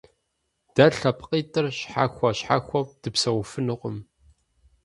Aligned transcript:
Дэ 0.75 0.85
лъэпкъитӀыр 0.97 1.67
щхьэхуэ-щхьэхуэу 1.77 2.85
дыпсэуфынукъым. 3.01 3.97